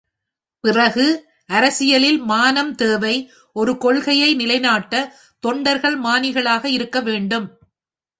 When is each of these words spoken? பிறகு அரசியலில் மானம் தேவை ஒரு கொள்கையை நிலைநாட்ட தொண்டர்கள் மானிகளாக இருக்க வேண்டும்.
பிறகு 0.63 1.03
அரசியலில் 1.49 2.17
மானம் 2.21 2.75
தேவை 2.75 3.13
ஒரு 3.55 3.77
கொள்கையை 3.77 4.29
நிலைநாட்ட 4.35 4.93
தொண்டர்கள் 5.43 5.97
மானிகளாக 5.99 6.65
இருக்க 6.69 6.99
வேண்டும். 7.01 7.47